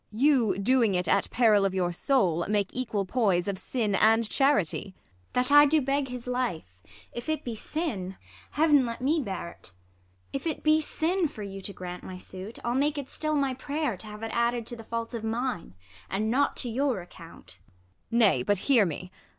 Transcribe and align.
Ang. 0.11 0.19
You 0.19 0.57
doing 0.57 0.95
it 0.95 1.07
at 1.07 1.29
peril 1.29 1.63
of 1.63 1.75
your 1.75 1.93
soul, 1.93 2.37
THE 2.43 2.47
LAW 2.47 2.47
AGAINST 2.59 2.75
LOVERS. 2.75 2.95
147 3.05 3.45
Make 3.45 3.45
equal 3.45 3.45
poize 3.45 3.47
of 3.47 3.59
sin 3.59 3.93
and 4.13 4.29
charity. 4.31 4.87
IsAB. 5.29 5.33
That 5.33 5.51
I 5.51 5.65
do 5.67 5.79
beg 5.79 6.07
his 6.07 6.25
life, 6.25 6.75
if 7.11 7.29
it 7.29 7.43
be 7.43 7.53
sin, 7.53 8.15
Heav'n 8.53 8.83
let 8.87 9.01
me 9.01 9.21
bear't. 9.23 9.73
If 10.33 10.47
it 10.47 10.63
be 10.63 10.81
sin 10.81 11.27
for 11.27 11.43
you 11.43 11.61
To 11.61 11.71
grant 11.73 12.03
my 12.03 12.17
suit, 12.17 12.57
I'll 12.65 12.73
make 12.73 12.97
it 12.97 13.11
still 13.11 13.35
my 13.35 13.53
prayer 13.53 13.95
To 13.97 14.07
have 14.07 14.23
it 14.23 14.35
added 14.35 14.65
to 14.65 14.75
the 14.75 14.83
faults 14.83 15.13
of 15.13 15.23
mine, 15.23 15.75
And 16.09 16.31
not 16.31 16.55
to 16.57 16.69
your 16.71 16.99
account. 17.01 17.59
Ang. 18.11 18.17
Nay, 18.17 18.41
but 18.41 18.57
hear 18.57 18.87
me 18.87 19.11